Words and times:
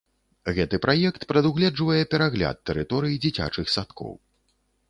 Гэты 0.59 0.79
праект 0.85 1.21
прадугледжвае 1.33 2.01
перагляд 2.13 2.57
тэрыторый 2.71 3.13
дзіцячых 3.27 3.65
садкоў. 3.75 4.13